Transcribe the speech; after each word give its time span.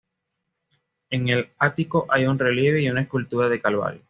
En 1.11 1.29
el 1.29 1.51
ático 1.59 2.07
hay 2.09 2.25
un 2.25 2.39
relieve 2.39 2.81
y 2.81 2.89
una 2.89 3.01
escultura 3.01 3.49
del 3.49 3.61
Calvario. 3.61 3.99